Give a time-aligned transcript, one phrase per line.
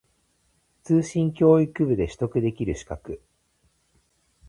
[0.83, 3.21] 通信教育部で取得できる資格